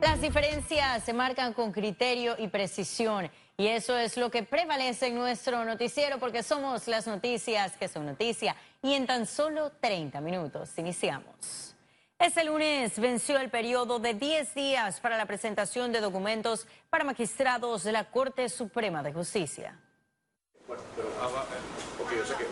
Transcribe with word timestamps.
Las 0.00 0.20
diferencias 0.20 1.04
se 1.04 1.12
marcan 1.12 1.52
con 1.52 1.72
criterio 1.72 2.36
y 2.38 2.48
precisión. 2.48 3.30
Y 3.56 3.68
eso 3.68 3.96
es 3.96 4.16
lo 4.16 4.30
que 4.30 4.42
prevalece 4.42 5.06
en 5.06 5.14
nuestro 5.14 5.64
noticiero 5.64 6.18
porque 6.18 6.42
somos 6.42 6.86
las 6.88 7.06
noticias 7.06 7.76
que 7.76 7.88
son 7.88 8.06
noticia. 8.06 8.54
Y 8.82 8.94
en 8.94 9.06
tan 9.06 9.26
solo 9.26 9.72
30 9.80 10.20
minutos 10.20 10.76
iniciamos. 10.78 11.74
Este 12.18 12.44
lunes 12.44 12.98
venció 12.98 13.38
el 13.38 13.50
periodo 13.50 13.98
de 13.98 14.14
10 14.14 14.54
días 14.54 15.00
para 15.00 15.16
la 15.16 15.26
presentación 15.26 15.92
de 15.92 16.00
documentos 16.00 16.66
para 16.90 17.04
magistrados 17.04 17.84
de 17.84 17.92
la 17.92 18.10
Corte 18.10 18.48
Suprema 18.48 19.02
de 19.02 19.12
Justicia. 19.12 19.78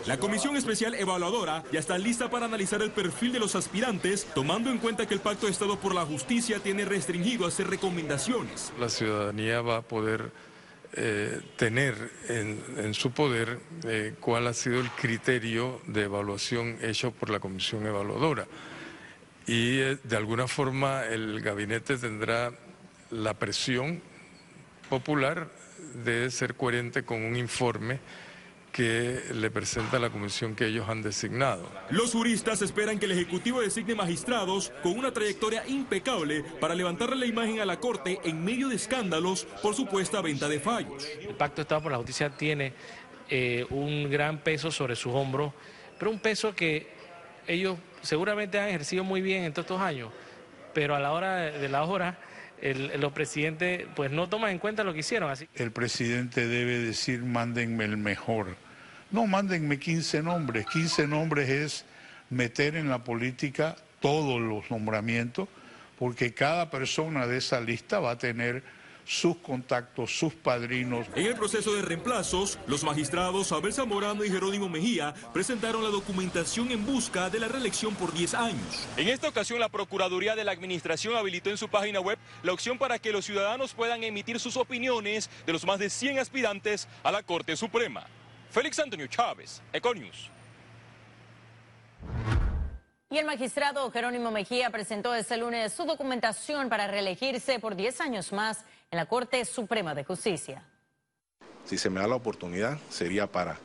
La 0.06 0.18
Comisión 0.18 0.56
Especial 0.56 0.94
Evaluadora 0.94 1.64
ya 1.72 1.80
está 1.80 1.96
lista 1.98 2.30
para 2.30 2.46
analizar 2.46 2.82
el 2.82 2.90
perfil 2.90 3.32
de 3.32 3.38
los 3.38 3.54
aspirantes, 3.54 4.26
tomando 4.34 4.70
en 4.70 4.78
cuenta 4.78 5.06
que 5.06 5.14
el 5.14 5.20
Pacto 5.20 5.46
de 5.46 5.52
Estado 5.52 5.78
por 5.78 5.94
la 5.94 6.04
Justicia 6.04 6.60
tiene 6.60 6.84
restringido 6.84 7.46
hacer 7.46 7.68
recomendaciones. 7.68 8.72
La 8.78 8.88
ciudadanía 8.88 9.60
va 9.62 9.78
a 9.78 9.82
poder 9.82 10.30
eh, 10.96 11.40
tener 11.56 11.96
en, 12.28 12.94
su 12.94 13.10
poder 13.10 13.58
eh, 13.84 14.14
cuál 14.20 14.46
ha 14.46 14.52
sido 14.52 14.80
el 14.80 14.90
criterio 14.90 15.80
de 15.86 16.02
evaluación 16.02 16.78
hecho 16.82 17.10
por 17.10 17.30
la 17.30 17.40
Comisión 17.40 17.86
Evaluadora. 17.86 18.46
Y 19.46 19.80
eh, 19.80 19.98
de 20.04 20.16
alguna 20.16 20.46
forma 20.46 21.04
el 21.04 21.40
gabinete 21.40 21.96
tendrá 21.96 22.52
la 23.10 23.34
presión 23.34 24.02
popular 24.88 25.50
de 26.04 26.30
ser 26.30 26.54
coherente 26.54 27.04
con 27.04 27.22
un 27.22 27.36
informe 27.36 27.98
que 28.74 29.22
le 29.32 29.52
presenta 29.52 30.00
la 30.00 30.10
comisión 30.10 30.56
que 30.56 30.66
ellos 30.66 30.88
han 30.88 31.00
designado. 31.00 31.70
Los 31.90 32.10
juristas 32.10 32.60
esperan 32.60 32.98
que 32.98 33.06
el 33.06 33.12
Ejecutivo 33.12 33.60
designe 33.60 33.94
magistrados 33.94 34.72
con 34.82 34.98
una 34.98 35.12
trayectoria 35.12 35.64
impecable 35.68 36.42
para 36.60 36.74
levantarle 36.74 37.14
la 37.14 37.26
imagen 37.26 37.60
a 37.60 37.66
la 37.66 37.78
Corte 37.78 38.18
en 38.24 38.44
medio 38.44 38.68
de 38.68 38.74
escándalos 38.74 39.44
por 39.62 39.76
supuesta 39.76 40.20
venta 40.20 40.48
de 40.48 40.58
fallos. 40.58 41.06
El 41.20 41.36
Pacto 41.36 41.56
de 41.56 41.62
Estado 41.62 41.82
por 41.82 41.92
la 41.92 41.98
Justicia 41.98 42.30
tiene 42.30 42.72
eh, 43.30 43.64
un 43.70 44.10
gran 44.10 44.38
peso 44.38 44.72
sobre 44.72 44.96
sus 44.96 45.14
hombros, 45.14 45.52
pero 45.96 46.10
un 46.10 46.18
peso 46.18 46.52
que 46.52 46.88
ellos 47.46 47.78
seguramente 48.02 48.58
han 48.58 48.70
ejercido 48.70 49.04
muy 49.04 49.22
bien 49.22 49.44
en 49.44 49.52
todos 49.52 49.66
estos 49.66 49.80
años, 49.80 50.10
pero 50.74 50.96
a 50.96 50.98
la 50.98 51.12
hora 51.12 51.36
de 51.36 51.68
la 51.68 51.84
hora... 51.84 52.18
los 52.62 53.12
presidentes 53.12 53.86
pues 53.94 54.10
no 54.10 54.28
toman 54.28 54.50
en 54.50 54.58
cuenta 54.58 54.84
lo 54.84 54.92
que 54.92 55.00
hicieron. 55.00 55.30
Así. 55.30 55.48
El 55.54 55.70
presidente 55.70 56.46
debe 56.46 56.78
decir 56.78 57.22
mándenme 57.22 57.84
el 57.84 57.96
mejor. 57.96 58.56
No, 59.10 59.26
mándenme 59.26 59.78
15 59.78 60.22
nombres. 60.22 60.66
15 60.66 61.06
nombres 61.06 61.48
es 61.48 61.84
meter 62.30 62.76
en 62.76 62.88
la 62.88 63.04
política 63.04 63.76
todos 64.00 64.40
los 64.40 64.70
nombramientos, 64.70 65.48
porque 65.98 66.34
cada 66.34 66.70
persona 66.70 67.26
de 67.26 67.38
esa 67.38 67.60
lista 67.60 68.00
va 68.00 68.12
a 68.12 68.18
tener 68.18 68.62
sus 69.04 69.36
contactos, 69.36 70.18
sus 70.18 70.34
padrinos. 70.34 71.06
En 71.14 71.26
el 71.26 71.34
proceso 71.34 71.74
de 71.74 71.82
reemplazos, 71.82 72.58
los 72.66 72.84
magistrados 72.84 73.52
Abel 73.52 73.72
Zamorano 73.72 74.24
y 74.24 74.30
Jerónimo 74.30 74.68
Mejía 74.68 75.14
presentaron 75.32 75.82
la 75.82 75.90
documentación 75.90 76.70
en 76.70 76.84
busca 76.84 77.30
de 77.30 77.40
la 77.40 77.48
reelección 77.48 77.94
por 77.94 78.12
10 78.12 78.34
años. 78.34 78.88
En 78.96 79.08
esta 79.08 79.28
ocasión, 79.28 79.60
la 79.60 79.68
Procuraduría 79.68 80.34
de 80.34 80.44
la 80.44 80.52
Administración 80.52 81.16
habilitó 81.16 81.50
en 81.50 81.56
su 81.56 81.68
página 81.68 82.00
web 82.00 82.18
la 82.42 82.52
opción 82.52 82.78
para 82.78 82.98
que 82.98 83.12
los 83.12 83.24
ciudadanos 83.24 83.74
puedan 83.74 84.04
emitir 84.04 84.40
sus 84.40 84.56
opiniones 84.56 85.30
de 85.46 85.52
los 85.52 85.64
más 85.64 85.78
de 85.78 85.90
100 85.90 86.18
aspirantes 86.18 86.88
a 87.02 87.12
la 87.12 87.22
Corte 87.22 87.56
Suprema. 87.56 88.06
Félix 88.50 88.78
Antonio 88.78 89.06
Chávez, 89.08 89.60
Econius. 89.72 90.30
Y 93.10 93.18
el 93.18 93.26
magistrado 93.26 93.90
Jerónimo 93.92 94.32
Mejía 94.32 94.70
presentó 94.70 95.14
este 95.14 95.36
lunes 95.36 95.72
su 95.72 95.84
documentación 95.84 96.68
para 96.68 96.88
reelegirse 96.88 97.60
por 97.60 97.76
10 97.76 98.00
años 98.00 98.32
más 98.32 98.64
en 98.90 98.96
la 98.96 99.06
Corte 99.06 99.44
Suprema 99.44 99.94
de 99.94 100.04
Justicia. 100.04 100.64
Si 101.64 101.78
se 101.78 101.90
me 101.90 102.00
da 102.00 102.06
la 102.06 102.16
oportunidad, 102.16 102.78
sería 102.90 103.26
para 103.26 103.58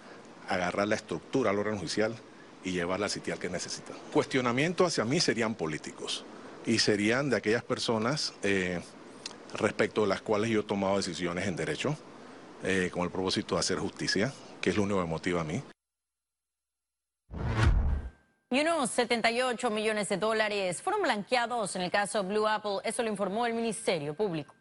agarrar 0.48 0.88
la 0.88 0.96
estructura 0.96 1.52
al 1.52 1.60
órgano 1.60 1.78
judicial 1.78 2.16
y 2.64 2.72
llevarla 2.72 3.06
al 3.06 3.12
sitial 3.12 3.40
que 3.40 3.50
necesita. 3.50 3.94
Cuestionamientos 4.14 4.88
hacia 4.88 5.06
mí 5.06 5.20
serían 5.20 5.56
políticos 5.56 6.26
y 6.66 6.80
serían 6.80 7.30
de 7.30 7.38
aquellas 7.38 7.64
personas 7.64 8.34
eh, 8.44 8.82
respecto 9.54 10.02
de 10.02 10.08
las 10.08 10.22
cuales 10.22 10.50
yo 10.50 10.62
he 10.62 10.64
tomado 10.64 10.98
decisiones 10.98 11.48
en 11.48 11.56
derecho 11.56 11.98
eh, 12.64 12.90
con 12.92 13.04
el 13.04 13.10
propósito 13.10 13.56
de 13.56 13.60
hacer 13.60 13.78
justicia, 13.78 14.34
que 14.62 14.72
es 14.72 14.78
lo 14.78 14.84
único 14.84 15.02
que 15.02 15.08
motiva 15.08 15.42
a 15.42 15.44
mí. 15.44 15.62
Y 18.52 18.62
unos 18.62 18.90
78 18.90 19.70
millones 19.70 20.10
de 20.10 20.18
dólares 20.18 20.82
fueron 20.82 21.04
blanqueados 21.04 21.76
en 21.76 21.84
el 21.84 21.92
caso 21.92 22.24
Blue 22.24 22.48
Apple, 22.48 22.80
eso 22.84 23.04
lo 23.04 23.10
informó 23.10 23.46
el 23.46 23.54
Ministerio 23.54 24.16
Público. 24.16 24.56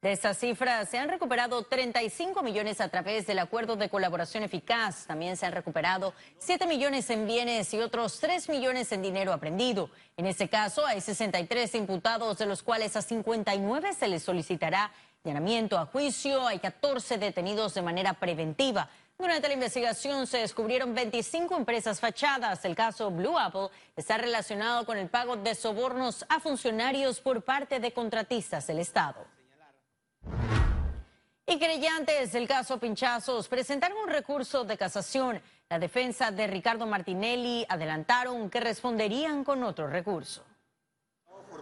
De 0.00 0.12
estas 0.12 0.38
cifras 0.38 0.88
se 0.88 0.96
han 0.96 1.08
recuperado 1.08 1.64
35 1.64 2.40
millones 2.44 2.80
a 2.80 2.88
través 2.88 3.26
del 3.26 3.40
acuerdo 3.40 3.74
de 3.74 3.88
colaboración 3.88 4.44
eficaz. 4.44 5.06
También 5.08 5.36
se 5.36 5.44
han 5.44 5.50
recuperado 5.50 6.14
7 6.38 6.68
millones 6.68 7.10
en 7.10 7.26
bienes 7.26 7.74
y 7.74 7.80
otros 7.80 8.20
3 8.20 8.48
millones 8.48 8.92
en 8.92 9.02
dinero 9.02 9.32
aprendido. 9.32 9.90
En 10.16 10.26
este 10.26 10.48
caso 10.48 10.86
hay 10.86 11.00
63 11.00 11.74
imputados, 11.74 12.38
de 12.38 12.46
los 12.46 12.62
cuales 12.62 12.94
a 12.94 13.02
59 13.02 13.92
se 13.92 14.06
les 14.06 14.22
solicitará 14.22 14.92
llenamiento 15.24 15.76
a 15.76 15.86
juicio. 15.86 16.46
Hay 16.46 16.60
14 16.60 17.18
detenidos 17.18 17.74
de 17.74 17.82
manera 17.82 18.12
preventiva. 18.14 18.88
Durante 19.18 19.48
la 19.48 19.54
investigación 19.54 20.28
se 20.28 20.38
descubrieron 20.38 20.94
25 20.94 21.56
empresas 21.56 21.98
fachadas. 21.98 22.64
El 22.64 22.76
caso 22.76 23.10
Blue 23.10 23.36
Apple 23.36 23.70
está 23.96 24.16
relacionado 24.16 24.86
con 24.86 24.96
el 24.96 25.08
pago 25.08 25.34
de 25.34 25.56
sobornos 25.56 26.24
a 26.28 26.38
funcionarios 26.38 27.18
por 27.18 27.42
parte 27.42 27.80
de 27.80 27.90
contratistas 27.90 28.68
del 28.68 28.78
Estado. 28.78 29.37
Y 31.50 31.58
creyentes 31.58 32.32
del 32.32 32.46
caso 32.46 32.78
Pinchazos 32.78 33.48
presentaron 33.48 33.96
un 34.04 34.10
recurso 34.10 34.64
de 34.64 34.76
casación. 34.76 35.40
La 35.70 35.78
defensa 35.78 36.30
de 36.30 36.46
Ricardo 36.46 36.84
Martinelli 36.84 37.64
adelantaron 37.66 38.50
que 38.50 38.60
responderían 38.60 39.44
con 39.44 39.62
otro 39.62 39.86
recurso. 39.86 40.44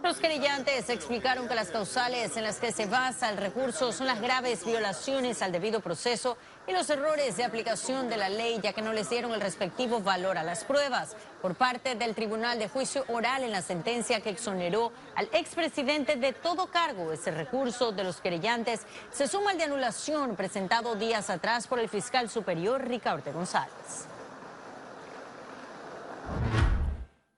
Los 0.03 0.17
querellantes 0.17 0.89
explicaron 0.89 1.47
que 1.47 1.55
las 1.55 1.69
causales 1.69 2.35
en 2.35 2.43
las 2.43 2.59
que 2.59 2.73
se 2.73 2.85
basa 2.85 3.29
el 3.29 3.37
recurso 3.37 3.93
son 3.93 4.07
las 4.07 4.19
graves 4.19 4.65
violaciones 4.65 5.41
al 5.41 5.53
debido 5.53 5.79
proceso 5.79 6.37
y 6.67 6.73
los 6.73 6.89
errores 6.89 7.37
de 7.37 7.45
aplicación 7.45 8.09
de 8.09 8.17
la 8.17 8.27
ley, 8.27 8.59
ya 8.61 8.73
que 8.73 8.81
no 8.81 8.91
les 8.91 9.09
dieron 9.09 9.33
el 9.33 9.39
respectivo 9.39 10.01
valor 10.01 10.37
a 10.37 10.43
las 10.43 10.65
pruebas. 10.65 11.15
Por 11.41 11.55
parte 11.55 11.95
del 11.95 12.13
Tribunal 12.13 12.59
de 12.59 12.67
Juicio 12.67 13.05
Oral 13.07 13.43
en 13.43 13.51
la 13.51 13.61
sentencia 13.61 14.19
que 14.19 14.31
exoneró 14.31 14.91
al 15.15 15.29
expresidente 15.31 16.17
de 16.17 16.33
todo 16.33 16.67
cargo, 16.67 17.13
ese 17.13 17.31
recurso 17.31 17.93
de 17.93 18.03
los 18.03 18.19
querellantes 18.19 18.81
se 19.11 19.27
suma 19.27 19.51
al 19.51 19.57
de 19.57 19.63
anulación 19.63 20.35
presentado 20.35 20.95
días 20.95 21.29
atrás 21.29 21.67
por 21.67 21.79
el 21.79 21.87
fiscal 21.87 22.29
superior 22.29 22.85
Ricardo 22.85 23.31
González. 23.31 24.07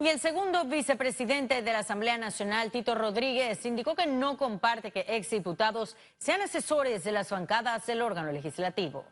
Y 0.02 0.08
el 0.08 0.20
segundo 0.20 0.64
vicepresidente 0.64 1.62
de 1.62 1.74
la 1.74 1.80
Asamblea 1.80 2.18
Nacional, 2.18 2.72
Tito 2.72 2.96
Rodríguez, 2.96 3.66
indicó 3.66 3.96
que 3.96 4.08
no 4.08 4.38
comparte 4.38 4.92
que 4.92 5.06
exdiputados 5.08 5.98
sean 6.18 6.42
asesores 6.42 7.04
de 7.04 7.12
las 7.12 7.30
bancadas 7.30 7.86
del 7.86 8.02
órgano 8.02 8.32
legislativo. 8.32 9.04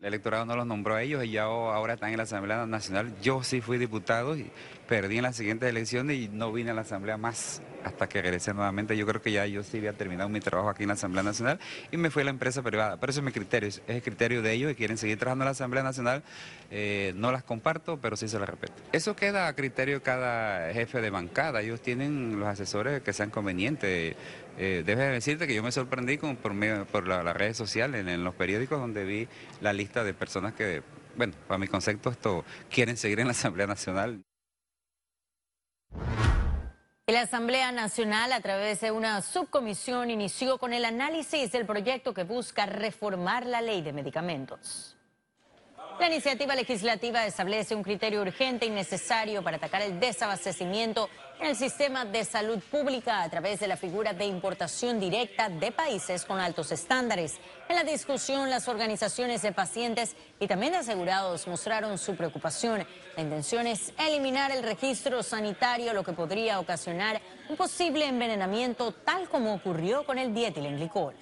El 0.00 0.06
electorado 0.06 0.44
no 0.44 0.54
los 0.54 0.64
nombró 0.64 0.94
a 0.94 1.02
ellos 1.02 1.24
y 1.24 1.32
ya 1.32 1.42
ahora 1.42 1.94
están 1.94 2.12
en 2.12 2.18
la 2.18 2.22
Asamblea 2.22 2.66
Nacional. 2.66 3.12
Yo 3.20 3.42
sí 3.42 3.60
fui 3.60 3.78
diputado 3.78 4.36
y 4.36 4.48
perdí 4.86 5.16
en 5.16 5.24
las 5.24 5.34
siguientes 5.34 5.68
elecciones 5.68 6.16
y 6.18 6.28
no 6.28 6.52
vine 6.52 6.70
a 6.70 6.74
la 6.74 6.82
Asamblea 6.82 7.16
más 7.16 7.60
hasta 7.88 8.08
que 8.08 8.22
regresé 8.22 8.54
nuevamente. 8.54 8.96
Yo 8.96 9.06
creo 9.06 9.20
que 9.20 9.32
ya 9.32 9.46
yo 9.46 9.62
sí 9.62 9.78
había 9.78 9.92
terminado 9.92 10.28
mi 10.28 10.40
trabajo 10.40 10.70
aquí 10.70 10.84
en 10.84 10.88
la 10.88 10.94
Asamblea 10.94 11.22
Nacional 11.22 11.58
y 11.90 11.96
me 11.96 12.10
fui 12.10 12.22
a 12.22 12.24
la 12.24 12.30
empresa 12.30 12.62
privada. 12.62 12.98
Pero 12.98 13.10
ese 13.10 13.20
es 13.20 13.24
mi 13.24 13.32
criterio, 13.32 13.68
es 13.68 13.82
el 13.86 14.02
criterio 14.02 14.42
de 14.42 14.52
ellos 14.52 14.72
y 14.72 14.74
quieren 14.74 14.96
seguir 14.96 15.18
trabajando 15.18 15.44
en 15.44 15.46
la 15.46 15.52
Asamblea 15.52 15.82
Nacional. 15.82 16.22
Eh, 16.70 17.12
no 17.16 17.32
las 17.32 17.42
comparto, 17.42 17.98
pero 18.00 18.16
sí 18.16 18.28
se 18.28 18.38
las 18.38 18.48
respeto. 18.48 18.74
Eso 18.92 19.16
queda 19.16 19.48
a 19.48 19.54
criterio 19.54 19.96
de 19.96 20.02
cada 20.02 20.72
jefe 20.72 21.00
de 21.00 21.10
bancada. 21.10 21.60
Ellos 21.60 21.80
tienen 21.80 22.38
los 22.38 22.48
asesores 22.48 23.02
que 23.02 23.12
sean 23.12 23.30
convenientes. 23.30 24.16
Eh, 24.58 24.82
decirte 24.84 25.46
que 25.46 25.54
yo 25.54 25.62
me 25.62 25.72
sorprendí 25.72 26.18
con, 26.18 26.36
por, 26.36 26.52
por 26.86 27.06
las 27.06 27.36
redes 27.36 27.56
sociales, 27.56 28.06
en, 28.06 28.24
los 28.24 28.34
periódicos 28.34 28.80
donde 28.80 29.04
vi 29.04 29.28
la 29.60 29.72
lista 29.72 30.02
de 30.02 30.14
personas 30.14 30.52
que, 30.54 30.82
bueno, 31.16 31.34
para 31.46 31.58
mi 31.58 31.68
concepto 31.68 32.10
esto, 32.10 32.44
quieren 32.68 32.96
seguir 32.96 33.20
en 33.20 33.26
la 33.26 33.32
Asamblea 33.32 33.66
Nacional. 33.66 34.22
La 37.08 37.22
Asamblea 37.22 37.72
Nacional, 37.72 38.34
a 38.34 38.40
través 38.42 38.82
de 38.82 38.90
una 38.90 39.22
subcomisión, 39.22 40.10
inició 40.10 40.58
con 40.58 40.74
el 40.74 40.84
análisis 40.84 41.50
del 41.50 41.64
proyecto 41.64 42.12
que 42.12 42.24
busca 42.24 42.66
reformar 42.66 43.46
la 43.46 43.62
ley 43.62 43.80
de 43.80 43.94
medicamentos. 43.94 44.94
La 45.98 46.08
iniciativa 46.08 46.54
legislativa 46.54 47.24
establece 47.24 47.74
un 47.74 47.82
criterio 47.82 48.20
urgente 48.20 48.66
y 48.66 48.70
necesario 48.70 49.42
para 49.42 49.56
atacar 49.56 49.80
el 49.80 49.98
desabastecimiento 49.98 51.08
en 51.08 51.27
el 51.40 51.56
sistema 51.56 52.04
de 52.04 52.24
salud 52.24 52.58
pública 52.70 53.22
a 53.22 53.30
través 53.30 53.60
de 53.60 53.68
la 53.68 53.76
figura 53.76 54.12
de 54.12 54.24
importación 54.24 54.98
directa 54.98 55.48
de 55.48 55.70
países 55.70 56.24
con 56.24 56.40
altos 56.40 56.72
estándares. 56.72 57.34
En 57.68 57.76
la 57.76 57.84
discusión, 57.84 58.50
las 58.50 58.68
organizaciones 58.68 59.42
de 59.42 59.52
pacientes 59.52 60.16
y 60.40 60.46
también 60.48 60.72
de 60.72 60.78
asegurados 60.78 61.46
mostraron 61.46 61.96
su 61.98 62.16
preocupación. 62.16 62.86
La 63.16 63.22
intención 63.22 63.66
es 63.66 63.92
eliminar 63.98 64.50
el 64.50 64.62
registro 64.62 65.22
sanitario, 65.22 65.92
lo 65.92 66.02
que 66.02 66.12
podría 66.12 66.58
ocasionar 66.60 67.20
un 67.48 67.56
posible 67.56 68.06
envenenamiento, 68.06 68.92
tal 68.92 69.28
como 69.28 69.54
ocurrió 69.54 70.04
con 70.04 70.18
el 70.18 70.34
dietilenglicol. 70.34 71.14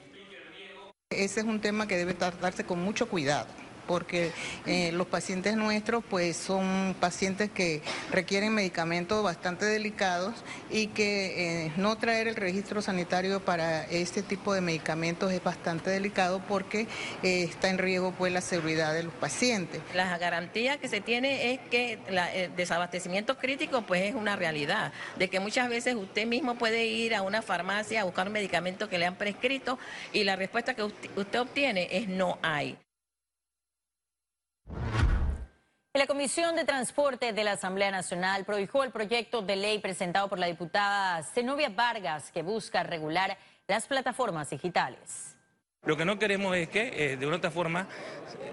Ese 1.10 1.40
es 1.40 1.46
un 1.46 1.60
tema 1.60 1.86
que 1.86 1.96
debe 1.96 2.14
tratarse 2.14 2.64
con 2.64 2.82
mucho 2.82 3.08
cuidado 3.08 3.65
porque 3.86 4.32
eh, 4.66 4.92
los 4.92 5.06
pacientes 5.06 5.56
nuestros 5.56 6.04
pues 6.08 6.36
son 6.36 6.94
pacientes 7.00 7.50
que 7.50 7.82
requieren 8.10 8.54
medicamentos 8.54 9.22
bastante 9.22 9.64
delicados 9.64 10.34
y 10.70 10.88
que 10.88 11.66
eh, 11.66 11.72
no 11.76 11.96
traer 11.96 12.28
el 12.28 12.36
registro 12.36 12.82
sanitario 12.82 13.40
para 13.40 13.84
este 13.84 14.22
tipo 14.22 14.54
de 14.54 14.60
medicamentos 14.60 15.32
es 15.32 15.42
bastante 15.42 15.90
delicado 15.90 16.40
porque 16.48 16.86
eh, 17.22 17.44
está 17.44 17.70
en 17.70 17.78
riesgo 17.78 18.12
pues 18.12 18.32
la 18.32 18.40
seguridad 18.40 18.94
de 18.94 19.04
los 19.04 19.14
pacientes. 19.14 19.80
La 19.94 20.18
garantía 20.18 20.78
que 20.78 20.88
se 20.88 21.00
tiene 21.00 21.52
es 21.52 21.60
que 21.70 21.98
el 22.08 22.54
desabastecimiento 22.56 23.38
crítico 23.38 23.82
pues 23.82 24.02
es 24.02 24.14
una 24.14 24.36
realidad, 24.36 24.92
de 25.16 25.28
que 25.28 25.40
muchas 25.40 25.68
veces 25.68 25.94
usted 25.94 26.26
mismo 26.26 26.56
puede 26.56 26.86
ir 26.86 27.14
a 27.14 27.22
una 27.22 27.42
farmacia 27.42 28.02
a 28.02 28.04
buscar 28.04 28.26
un 28.26 28.32
medicamento 28.32 28.88
que 28.88 28.98
le 28.98 29.06
han 29.06 29.16
prescrito 29.16 29.78
y 30.12 30.24
la 30.24 30.36
respuesta 30.36 30.74
que 30.74 30.82
usted 30.82 31.40
obtiene 31.40 31.88
es 31.90 32.08
no 32.08 32.38
hay. 32.42 32.76
La 35.96 36.06
Comisión 36.06 36.56
de 36.56 36.66
Transporte 36.66 37.32
de 37.32 37.42
la 37.42 37.52
Asamblea 37.52 37.90
Nacional 37.90 38.44
prohijó 38.44 38.84
el 38.84 38.90
proyecto 38.90 39.40
de 39.40 39.56
ley 39.56 39.78
presentado 39.78 40.28
por 40.28 40.38
la 40.38 40.46
diputada 40.46 41.22
Zenobia 41.22 41.70
Vargas 41.70 42.30
que 42.32 42.42
busca 42.42 42.82
regular 42.82 43.38
las 43.66 43.86
plataformas 43.86 44.50
digitales. 44.50 45.34
Lo 45.84 45.96
que 45.96 46.04
no 46.04 46.18
queremos 46.18 46.54
es 46.54 46.68
que, 46.68 47.12
eh, 47.12 47.16
de 47.16 47.26
una 47.26 47.36
otra 47.36 47.50
forma, 47.50 47.88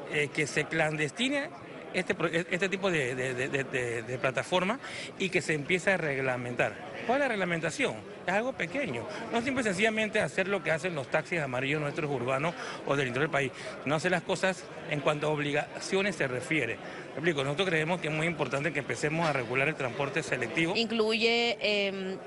eh, 0.09 0.29
que 0.33 0.47
se 0.47 0.63
clandestine 0.65 1.49
este, 1.93 2.15
este 2.49 2.69
tipo 2.69 2.89
de, 2.89 4.17
plataforma 4.21 4.79
y 5.19 5.27
que 5.27 5.41
se 5.41 5.53
empiece 5.53 5.91
a 5.91 5.97
reglamentar. 5.97 6.73
¿Cuál 7.05 7.17
es 7.17 7.23
la 7.23 7.27
reglamentación? 7.27 8.12
Es 8.25 8.33
algo 8.33 8.53
pequeño. 8.53 9.05
No 9.31 9.41
siempre 9.41 9.63
sencillamente 9.63 10.21
hacer 10.21 10.47
lo 10.47 10.63
que 10.63 10.71
hacen 10.71 10.95
los 10.95 11.07
taxis 11.09 11.39
amarillos 11.39 11.81
nuestros 11.81 12.09
urbanos 12.09 12.55
o 12.85 12.95
del 12.95 13.07
interior 13.07 13.29
del 13.29 13.31
país, 13.31 13.51
no 13.85 13.95
hacer 13.95 14.11
las 14.11 14.23
cosas 14.23 14.63
en 14.89 15.01
cuanto 15.01 15.27
a 15.27 15.29
obligaciones 15.31 16.15
se 16.15 16.27
refiere. 16.27 16.77
explico, 17.13 17.43
nosotros 17.43 17.69
creemos 17.69 17.99
que 17.99 18.07
es 18.07 18.13
muy 18.13 18.27
importante 18.27 18.71
que 18.71 18.79
empecemos 18.79 19.27
a 19.27 19.33
regular 19.33 19.67
el 19.67 19.75
transporte 19.75 20.23
selectivo. 20.23 20.75
Incluye... 20.75 21.57
Em, 21.61 22.17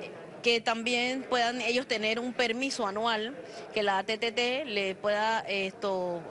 que 0.47 0.61
también 0.61 1.25
puedan 1.29 1.61
ellos 1.61 1.89
tener 1.89 2.21
un 2.21 2.33
permiso 2.33 2.87
anual 2.87 3.35
que 3.75 3.83
la 3.83 3.99
ATTT 3.99 4.65
le 4.65 4.95
pueda 4.95 5.41
esto 5.41 6.23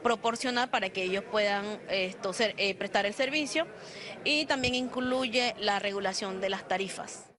proporcionar 0.00 0.70
para 0.70 0.90
que 0.90 1.02
ellos 1.02 1.24
puedan 1.28 1.80
esto 1.88 2.30
eh, 2.38 2.74
prestar 2.76 3.04
el 3.04 3.14
servicio 3.14 3.66
y 4.22 4.46
también 4.46 4.76
incluye 4.76 5.56
la 5.58 5.80
regulación 5.80 6.40
de 6.40 6.50
las 6.50 6.68
tarifas. 6.68 7.33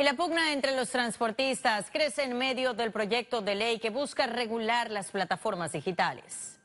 Y 0.00 0.02
la 0.02 0.14
pugna 0.14 0.54
entre 0.54 0.74
los 0.74 0.88
transportistas 0.88 1.90
crece 1.90 2.22
en 2.22 2.38
medio 2.38 2.72
del 2.72 2.90
proyecto 2.90 3.42
de 3.42 3.54
ley 3.54 3.78
que 3.78 3.90
busca 3.90 4.26
regular 4.26 4.90
las 4.90 5.10
plataformas 5.10 5.72
digitales. 5.72 6.59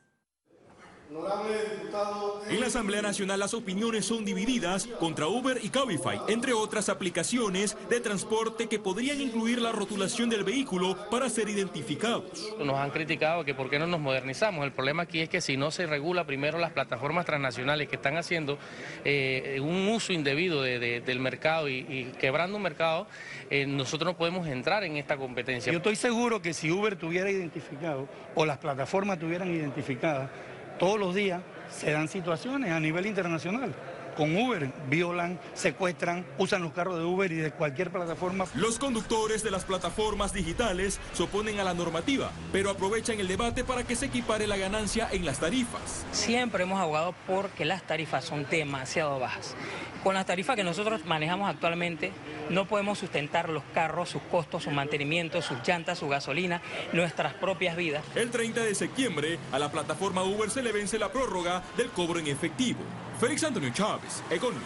En 2.48 2.60
la 2.60 2.66
Asamblea 2.66 3.00
Nacional 3.00 3.38
las 3.38 3.54
opiniones 3.54 4.04
son 4.04 4.24
divididas 4.24 4.86
contra 4.98 5.28
Uber 5.28 5.58
y 5.62 5.68
Cabify, 5.68 6.20
entre 6.28 6.52
otras 6.52 6.88
aplicaciones 6.88 7.76
de 7.88 8.00
transporte 8.00 8.66
que 8.66 8.80
podrían 8.80 9.20
incluir 9.20 9.60
la 9.60 9.70
rotulación 9.70 10.28
del 10.28 10.42
vehículo 10.42 10.96
para 11.10 11.28
ser 11.28 11.48
identificados. 11.48 12.52
Nos 12.58 12.76
han 12.76 12.90
criticado 12.90 13.44
que 13.44 13.54
por 13.54 13.70
qué 13.70 13.78
no 13.78 13.86
nos 13.86 14.00
modernizamos. 14.00 14.64
El 14.64 14.72
problema 14.72 15.04
aquí 15.04 15.20
es 15.20 15.28
que 15.28 15.40
si 15.40 15.56
no 15.56 15.70
se 15.70 15.86
regula 15.86 16.26
primero 16.26 16.58
las 16.58 16.72
plataformas 16.72 17.24
transnacionales 17.24 17.88
que 17.88 17.96
están 17.96 18.16
haciendo 18.16 18.58
eh, 19.04 19.60
un 19.62 19.88
uso 19.88 20.12
indebido 20.12 20.62
del 20.62 21.20
mercado 21.20 21.68
y, 21.68 22.12
quebrando 22.18 22.56
un 22.56 22.62
mercado, 22.62 23.06
eh, 23.48 23.64
nosotros 23.66 24.12
no 24.12 24.18
podemos 24.18 24.46
entrar 24.48 24.82
en 24.82 24.96
esta 24.96 25.16
competencia. 25.16 25.72
Yo 25.72 25.78
estoy 25.78 25.96
seguro 25.96 26.42
que 26.42 26.52
si 26.52 26.70
Uber 26.70 26.96
tuviera 26.96 27.30
identificado 27.30 28.08
o 28.34 28.44
las 28.44 28.58
plataformas 28.58 29.18
tuvieran 29.18 29.54
identificadas 29.54 30.30
todos 30.78 30.98
los 30.98 31.14
días 31.14 31.42
se 31.70 31.92
dan 31.92 32.08
situaciones 32.08 32.70
a 32.70 32.80
nivel 32.80 33.06
internacional. 33.06 33.74
Con 34.16 34.34
Uber 34.34 34.72
violan, 34.88 35.38
secuestran, 35.52 36.24
usan 36.38 36.62
los 36.62 36.72
carros 36.72 36.96
de 36.96 37.04
Uber 37.04 37.30
y 37.30 37.36
de 37.36 37.50
cualquier 37.50 37.90
plataforma. 37.90 38.46
Los 38.54 38.78
conductores 38.78 39.42
de 39.42 39.50
las 39.50 39.66
plataformas 39.66 40.32
digitales 40.32 40.98
se 41.12 41.22
oponen 41.22 41.60
a 41.60 41.64
la 41.64 41.74
normativa, 41.74 42.30
pero 42.50 42.70
aprovechan 42.70 43.20
el 43.20 43.28
debate 43.28 43.62
para 43.62 43.84
que 43.84 43.94
se 43.94 44.06
equipare 44.06 44.46
la 44.46 44.56
ganancia 44.56 45.06
en 45.12 45.26
las 45.26 45.38
tarifas. 45.38 46.06
Siempre 46.12 46.62
hemos 46.62 46.80
abogado 46.80 47.14
porque 47.26 47.66
las 47.66 47.82
tarifas 47.82 48.24
son 48.24 48.46
demasiado 48.50 49.18
bajas. 49.18 49.54
Con 50.02 50.14
las 50.14 50.24
tarifas 50.24 50.56
que 50.56 50.64
nosotros 50.64 51.04
manejamos 51.04 51.50
actualmente, 51.50 52.10
no 52.50 52.66
podemos 52.66 52.98
sustentar 52.98 53.48
los 53.48 53.62
carros, 53.74 54.10
sus 54.10 54.22
costos, 54.22 54.64
su 54.64 54.70
mantenimiento, 54.70 55.42
sus 55.42 55.58
llantas, 55.66 55.98
su 55.98 56.08
gasolina, 56.08 56.60
nuestras 56.92 57.34
propias 57.34 57.76
vidas. 57.76 58.04
El 58.14 58.30
30 58.30 58.64
de 58.64 58.74
septiembre, 58.74 59.38
a 59.52 59.58
la 59.58 59.70
plataforma 59.70 60.22
Uber 60.22 60.50
se 60.50 60.62
le 60.62 60.72
vence 60.72 60.98
la 60.98 61.10
prórroga 61.10 61.62
del 61.76 61.90
cobro 61.90 62.18
en 62.18 62.28
efectivo. 62.28 62.80
Félix 63.20 63.44
Antonio 63.44 63.70
Chávez, 63.70 64.22
Econius. 64.30 64.62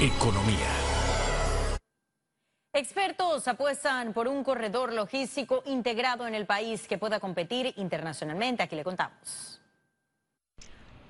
Economía. 0.00 0.86
Expertos 2.74 3.48
apuestan 3.48 4.12
por 4.12 4.28
un 4.28 4.44
corredor 4.44 4.92
logístico 4.92 5.62
integrado 5.64 6.26
en 6.26 6.34
el 6.34 6.44
país 6.44 6.86
que 6.86 6.98
pueda 6.98 7.18
competir 7.20 7.72
internacionalmente. 7.76 8.62
Aquí 8.62 8.76
le 8.76 8.84
contamos. 8.84 9.62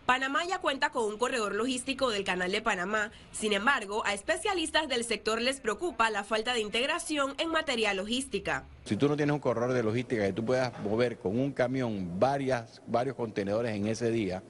Panamá 0.07 0.45
ya 0.49 0.61
cuenta 0.61 0.91
con 0.91 1.05
un 1.05 1.19
corredor 1.19 1.57
logístico 1.57 2.11
del 2.11 2.23
Canal 2.23 2.53
de 2.53 2.63
Panamá. 2.63 3.11
Sin 3.33 3.53
embargo, 3.53 4.07
a 4.07 4.15
especialistas 4.15 4.87
del 4.87 5.03
sector 5.03 5.43
les 5.43 5.59
preocupa 5.59 6.11
la 6.11 6.23
falta 6.23 6.55
de 6.55 6.61
integración 6.61 7.35
en 7.39 7.51
materia 7.51 7.93
logística. 7.93 8.63
Si 8.85 8.95
tú 8.97 9.09
no 9.09 9.17
tienes 9.17 9.35
un 9.35 9.41
corredor 9.41 9.73
de 9.73 9.83
logística 9.83 10.25
que 10.25 10.33
tú 10.33 10.45
puedas 10.45 10.79
mover 10.85 11.19
con 11.19 11.37
un 11.37 11.51
camión 11.51 12.21
varias, 12.21 12.81
varios 12.87 13.17
contenedores 13.17 13.75
en 13.75 13.89
ese 13.89 14.13
día, 14.13 14.45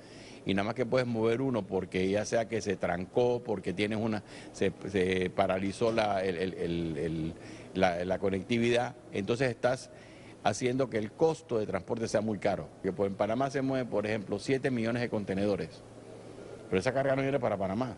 y 0.44 0.53
nada 0.53 0.64
más 0.64 0.75
que 0.75 0.85
puedes 0.85 1.08
mover 1.08 1.41
uno 1.41 1.67
porque 1.67 2.06
ya 2.11 2.26
sea 2.26 2.49
que 2.49 2.61
se 2.61 2.76
trancó, 2.76 3.43
porque 3.43 3.73
tienes 3.73 3.99
una, 3.99 4.23
se, 4.52 5.31
paralizó 5.31 5.91
la, 5.91 6.23
la 7.75 8.19
conectividad, 8.19 8.94
entonces 9.11 9.49
estás 9.49 9.91
haciendo 10.48 10.88
que 10.88 10.98
el 10.98 11.10
costo 11.12 11.58
de 11.58 11.66
transporte 11.66 12.06
sea 12.08 12.20
muy 12.20 12.38
caro. 12.38 12.69
Que 12.82 12.93
pues, 12.93 13.10
en 13.10 13.16
Panamá 13.16 13.50
se 13.50 13.62
mueven, 13.62 13.88
por 13.88 14.06
ejemplo, 14.06 14.38
7 14.38 14.70
millones 14.70 15.02
de 15.02 15.08
contenedores, 15.08 15.82
pero 16.69 16.78
esa 16.78 16.93
carga 16.93 17.16
no 17.16 17.22
viene 17.22 17.40
para 17.40 17.56
Panamá, 17.56 17.96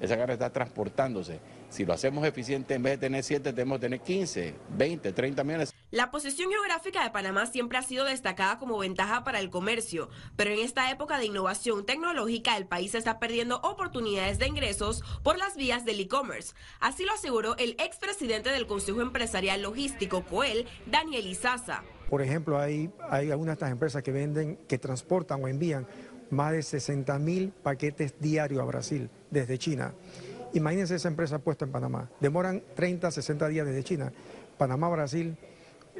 esa 0.00 0.16
carga 0.16 0.32
está 0.34 0.50
transportándose. 0.50 1.40
Si 1.68 1.84
lo 1.84 1.92
hacemos 1.92 2.26
eficiente, 2.26 2.74
en 2.74 2.82
vez 2.82 2.94
de 2.94 2.98
tener 2.98 3.22
7, 3.22 3.52
tenemos 3.52 3.78
que 3.78 3.82
tener 3.82 4.00
15, 4.00 4.54
20, 4.76 5.12
30 5.12 5.44
millones. 5.44 5.73
La 5.94 6.10
posición 6.10 6.50
geográfica 6.50 7.04
de 7.04 7.12
Panamá 7.12 7.46
siempre 7.46 7.78
ha 7.78 7.82
sido 7.82 8.04
destacada 8.04 8.58
como 8.58 8.78
ventaja 8.78 9.22
para 9.22 9.38
el 9.38 9.48
comercio, 9.48 10.08
pero 10.34 10.50
en 10.50 10.58
esta 10.58 10.90
época 10.90 11.18
de 11.18 11.26
innovación 11.26 11.86
tecnológica 11.86 12.56
el 12.56 12.66
país 12.66 12.96
está 12.96 13.20
perdiendo 13.20 13.60
oportunidades 13.60 14.40
de 14.40 14.48
ingresos 14.48 15.04
por 15.22 15.38
las 15.38 15.56
vías 15.56 15.84
del 15.84 16.00
e-commerce. 16.00 16.52
Así 16.80 17.04
lo 17.04 17.12
aseguró 17.12 17.56
el 17.58 17.76
expresidente 17.78 18.50
del 18.50 18.66
Consejo 18.66 19.02
Empresarial 19.02 19.62
Logístico, 19.62 20.24
COEL, 20.24 20.66
Daniel 20.86 21.28
Izaza. 21.28 21.84
Por 22.10 22.22
ejemplo, 22.22 22.58
hay, 22.58 22.90
hay 23.08 23.30
algunas 23.30 23.52
de 23.52 23.58
estas 23.58 23.70
empresas 23.70 24.02
que 24.02 24.10
venden, 24.10 24.56
que 24.66 24.78
transportan 24.78 25.44
o 25.44 25.46
envían 25.46 25.86
más 26.28 26.50
de 26.50 26.64
60 26.64 27.16
mil 27.20 27.52
paquetes 27.62 28.18
diarios 28.18 28.60
a 28.60 28.64
Brasil 28.64 29.10
desde 29.30 29.58
China. 29.58 29.94
Imagínense 30.54 30.96
esa 30.96 31.06
empresa 31.06 31.38
puesta 31.38 31.64
en 31.64 31.70
Panamá. 31.70 32.10
Demoran 32.18 32.64
30, 32.74 33.12
60 33.12 33.46
días 33.46 33.64
desde 33.64 33.84
China. 33.84 34.12
Panamá, 34.58 34.88
Brasil, 34.88 35.36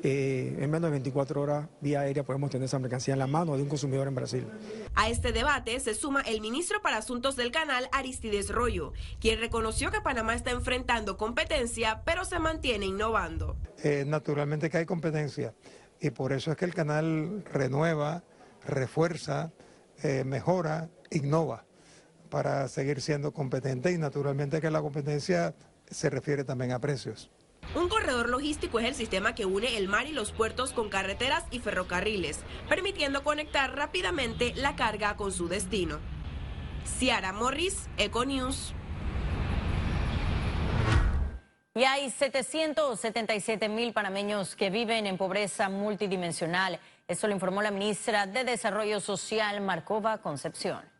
eh, 0.02 0.56
en 0.58 0.70
menos 0.70 0.88
de 0.88 0.92
24 0.92 1.40
horas 1.40 1.68
vía 1.80 2.00
aérea 2.00 2.24
podemos 2.24 2.50
tener 2.50 2.66
esa 2.66 2.78
mercancía 2.78 3.14
en 3.14 3.20
la 3.20 3.26
mano 3.26 3.56
de 3.56 3.62
un 3.62 3.68
consumidor 3.68 4.08
en 4.08 4.14
Brasil. 4.14 4.46
A 4.94 5.08
este 5.08 5.32
debate 5.32 5.78
se 5.80 5.94
suma 5.94 6.20
el 6.22 6.40
ministro 6.40 6.82
para 6.82 6.98
Asuntos 6.98 7.36
del 7.36 7.50
Canal, 7.50 7.88
Aristides 7.92 8.50
Rollo, 8.50 8.92
quien 9.20 9.38
reconoció 9.38 9.90
que 9.90 10.00
Panamá 10.00 10.34
está 10.34 10.50
enfrentando 10.50 11.16
competencia, 11.16 12.02
pero 12.04 12.24
se 12.24 12.38
mantiene 12.38 12.86
innovando. 12.86 13.56
Eh, 13.82 14.04
naturalmente 14.06 14.70
que 14.70 14.78
hay 14.78 14.86
competencia 14.86 15.54
y 16.00 16.10
por 16.10 16.32
eso 16.32 16.50
es 16.50 16.56
que 16.56 16.64
el 16.64 16.74
canal 16.74 17.44
renueva, 17.52 18.24
refuerza, 18.66 19.52
eh, 20.02 20.24
mejora, 20.24 20.90
innova 21.10 21.64
para 22.30 22.66
seguir 22.68 23.00
siendo 23.00 23.32
competente 23.32 23.92
y 23.92 23.98
naturalmente 23.98 24.60
que 24.60 24.70
la 24.70 24.82
competencia 24.82 25.54
se 25.88 26.10
refiere 26.10 26.44
también 26.44 26.72
a 26.72 26.80
precios. 26.80 27.30
Un 27.74 27.88
corredor 27.88 28.28
logístico 28.28 28.78
es 28.78 28.86
el 28.86 28.94
sistema 28.94 29.34
que 29.34 29.46
une 29.46 29.76
el 29.76 29.88
mar 29.88 30.06
y 30.06 30.12
los 30.12 30.30
puertos 30.30 30.72
con 30.72 30.88
carreteras 30.88 31.44
y 31.50 31.58
ferrocarriles, 31.58 32.40
permitiendo 32.68 33.24
conectar 33.24 33.74
rápidamente 33.74 34.54
la 34.54 34.76
carga 34.76 35.16
con 35.16 35.32
su 35.32 35.48
destino. 35.48 35.98
Ciara 36.84 37.32
Morris, 37.32 37.88
Econews. 37.96 38.74
Y 41.74 41.82
hay 41.82 42.10
777 42.10 43.68
mil 43.68 43.92
panameños 43.92 44.54
que 44.54 44.70
viven 44.70 45.08
en 45.08 45.18
pobreza 45.18 45.68
multidimensional. 45.68 46.78
Eso 47.08 47.26
lo 47.26 47.34
informó 47.34 47.60
la 47.60 47.72
ministra 47.72 48.28
de 48.28 48.44
Desarrollo 48.44 49.00
Social, 49.00 49.60
Marcova 49.60 50.18
Concepción. 50.18 50.93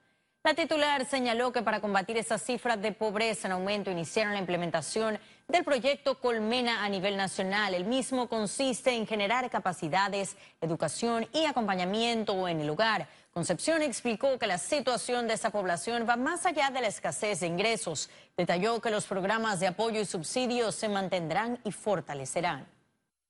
La 0.45 0.55
titular 0.55 1.05
señaló 1.07 1.53
que 1.53 1.63
para 1.63 1.81
combatir 1.81 2.19
esas 2.19 2.43
cifras 2.43 2.81
de 2.81 2.93
pobreza 2.93 3.49
en 3.49 3.53
aumento 3.53 3.91
iniciaron 3.91 4.35
la 4.35 4.41
implementación 4.41 5.19
del 5.49 5.65
proyecto 5.65 6.21
Colmena 6.21 6.85
a 6.85 6.89
nivel 6.89 7.17
nacional. 7.17 7.75
El 7.75 7.87
mismo 7.87 8.29
consiste 8.29 8.93
en 8.93 9.07
generar 9.07 9.51
capacidades, 9.51 10.37
educación 10.61 11.27
y 11.33 11.47
acompañamiento 11.47 12.47
en 12.47 12.61
el 12.61 12.71
hogar 12.71 13.09
Concepción 13.35 13.83
explicó 13.83 14.39
que 14.39 14.47
la 14.47 14.59
situación 14.59 15.27
de 15.27 15.35
esta 15.35 15.51
población 15.51 16.07
va 16.09 16.15
más 16.15 16.47
allá 16.47 16.71
de 16.71 16.81
la 16.81 16.87
escasez 16.87 17.41
de 17.41 17.49
ingresos. 17.49 18.09
Detalló 18.37 18.81
que 18.81 18.91
los 18.91 19.07
programas 19.07 19.59
de 19.59 19.67
apoyo 19.67 20.01
y 20.01 20.05
subsidios 20.05 20.77
se 20.77 20.89
mantendrán 20.89 21.59
y 21.65 21.73
fortalecerán 21.73 22.65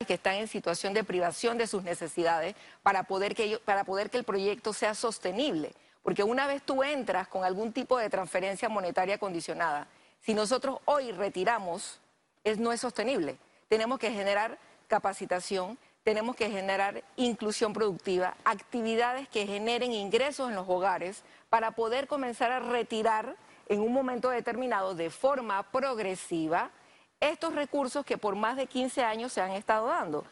que 0.07 0.15
están 0.15 0.35
en 0.35 0.49
situación 0.49 0.93
de 0.93 1.03
privación 1.03 1.57
de 1.57 1.67
sus 1.67 1.83
necesidades 1.83 2.55
para 2.83 3.05
poder, 3.05 3.35
que 3.35 3.59
para 3.65 3.85
poder 3.85 4.11
que 4.11 4.19
el 4.19 4.25
proyecto 4.25 4.75
sea 4.75 4.95
sostenible. 4.95 5.73
Porque 6.05 6.23
una 6.23 6.47
vez 6.47 6.63
tú 6.63 6.85
entras 6.85 7.27
con 7.27 7.45
algún 7.45 7.73
tipo 7.73 7.99
de 7.99 8.11
transferencia 8.11 8.69
monetaria 8.69 9.17
condicionada, 9.19 9.89
si 10.21 10.35
nosotros 10.35 10.79
hoy 10.85 11.11
retiramos, 11.13 11.99
es, 12.45 12.59
no 12.59 12.73
es 12.73 12.81
sostenible. 12.81 13.39
Tenemos 13.69 13.99
que 13.99 14.13
generar 14.13 14.59
capacitación, 14.87 15.79
tenemos 16.03 16.37
que 16.37 16.51
generar 16.51 17.03
inclusión 17.17 17.73
productiva, 17.73 18.37
actividades 18.45 19.29
que 19.29 19.47
generen 19.47 19.93
ingresos 19.93 20.51
en 20.51 20.57
los 20.57 20.69
hogares 20.69 21.25
para 21.49 21.71
poder 21.71 22.07
comenzar 22.07 22.53
a 22.53 22.61
retirar 22.61 23.37
en 23.71 23.81
un 23.81 23.93
momento 23.95 24.29
determinado 24.29 24.95
de 24.95 25.09
forma 25.09 25.63
progresiva 25.63 26.71
estos 27.19 27.55
recursos 27.55 28.05
que 28.05 28.19
por 28.19 28.37
más 28.37 28.59
de 28.59 28.67
15 28.67 29.03
años 29.03 29.33
se 29.33 29.41
han 29.41 29.53
estado 29.53 29.87
dando. 29.87 30.27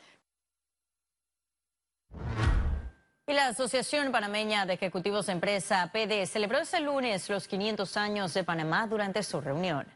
Y 3.33 3.35
la 3.35 3.47
Asociación 3.47 4.13
Panameña 4.13 4.67
de 4.67 4.75
Ejecutivos 4.75 5.25
de 5.25 5.33
Empresa, 5.33 5.89
PD, 5.91 6.27
celebró 6.27 6.59
este 6.59 6.81
lunes 6.81 7.31
los 7.31 7.49
500 7.49 7.97
años 7.97 8.35
de 8.35 8.45
Panamá 8.45 8.87
durante 8.87 9.23
su 9.23 9.41
reunión. 9.41 9.87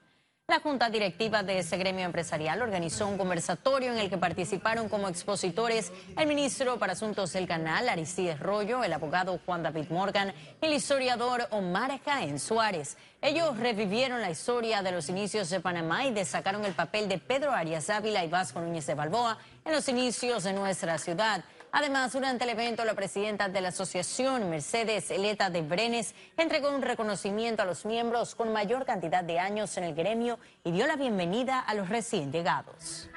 La 0.49 0.61
Junta 0.61 0.89
Directiva 0.89 1.43
de 1.43 1.59
ese 1.59 1.77
gremio 1.77 2.07
empresarial 2.07 2.63
organizó 2.63 3.07
un 3.07 3.19
conversatorio 3.19 3.93
en 3.93 3.99
el 3.99 4.09
que 4.09 4.17
participaron 4.17 4.89
como 4.89 5.11
expositores 5.11 5.93
el 6.17 6.27
ministro 6.27 6.79
para 6.79 6.95
Asuntos 6.95 7.35
del 7.35 7.47
Canal, 7.47 7.91
Aristides 7.91 8.41
Rollo, 8.41 8.83
el 8.83 8.93
abogado 8.95 9.39
Juan 9.45 9.63
David 9.63 9.91
Morgan 9.91 10.33
y 10.63 10.67
el 10.67 10.73
historiador 10.73 11.47
Omar 11.51 12.01
Jaén 12.07 12.39
Suárez. 12.39 12.97
Ellos 13.21 13.59
revivieron 13.59 14.23
la 14.23 14.31
historia 14.31 14.81
de 14.81 14.93
los 14.93 15.11
inicios 15.11 15.51
de 15.51 15.61
Panamá 15.61 16.07
y 16.07 16.15
destacaron 16.15 16.65
el 16.65 16.73
papel 16.73 17.07
de 17.07 17.19
Pedro 17.19 17.53
Arias 17.53 17.91
Ávila 17.91 18.25
y 18.25 18.29
Vasco 18.29 18.63
Núñez 18.63 18.87
de 18.87 18.95
Balboa 18.95 19.37
en 19.63 19.73
los 19.73 19.87
inicios 19.91 20.45
de 20.45 20.55
nuestra 20.55 20.97
ciudad. 20.97 21.45
Además, 21.73 22.13
durante 22.13 22.45
el 22.45 22.51
evento, 22.51 22.85
la 22.85 22.95
presidenta 22.95 23.49
de 23.49 23.61
la 23.61 23.69
asociación, 23.69 24.49
Mercedes 24.49 25.11
Eleta 25.11 25.51
de 25.51 25.63
Brenes, 25.63 26.15
entregó 26.37 26.71
un 26.71 26.83
reconocimiento 26.83 27.63
a 27.63 27.67
los 27.67 27.85
miembros 27.85 28.35
con 28.35 28.53
mayor 28.53 28.85
cantidad 28.85 29.25
de 29.25 29.39
años 29.39 29.77
en 29.77 29.85
el 29.85 29.95
gremio 29.95 30.39
y 30.65 30.73
dio 30.73 30.87
la 30.87 30.97
bienvenida 30.97 31.61
a 31.61 31.75
los 31.75 31.89
recién 31.89 32.33
llegados. 32.33 33.09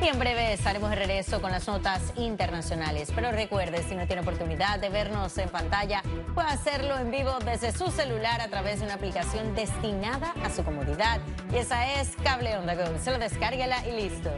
Y 0.00 0.06
en 0.06 0.18
breve 0.20 0.52
estaremos 0.52 0.90
de 0.90 0.96
regreso 0.96 1.42
con 1.42 1.50
las 1.50 1.66
notas 1.66 2.12
internacionales. 2.14 3.10
Pero 3.12 3.32
recuerde, 3.32 3.82
si 3.82 3.96
no 3.96 4.06
tiene 4.06 4.22
oportunidad 4.22 4.78
de 4.78 4.90
vernos 4.90 5.36
en 5.38 5.48
pantalla, 5.48 6.02
puede 6.34 6.48
hacerlo 6.48 6.96
en 6.98 7.10
vivo 7.10 7.36
desde 7.44 7.72
su 7.72 7.90
celular 7.90 8.40
a 8.40 8.48
través 8.48 8.78
de 8.78 8.84
una 8.84 8.94
aplicación 8.94 9.56
destinada 9.56 10.34
a 10.44 10.50
su 10.50 10.62
comodidad. 10.62 11.20
Y 11.52 11.56
esa 11.56 12.00
es 12.00 12.14
Cable 12.22 12.56
Onda 12.56 12.76
Go. 12.76 12.96
Solo 13.04 13.18
descárguela 13.18 13.84
y 13.88 14.02
listo. 14.02 14.30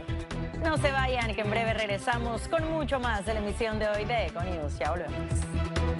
No 0.63 0.77
se 0.77 0.91
vayan, 0.91 1.33
que 1.33 1.41
en 1.41 1.49
breve 1.49 1.73
regresamos 1.73 2.47
con 2.47 2.71
mucho 2.71 2.99
más 2.99 3.25
de 3.25 3.33
la 3.33 3.39
emisión 3.39 3.79
de 3.79 3.89
hoy 3.89 4.05
de 4.05 4.27
Econius. 4.27 4.77
Ya 4.77 4.91
volvemos. 4.91 5.91